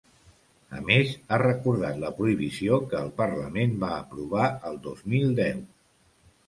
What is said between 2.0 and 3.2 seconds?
la prohibició que el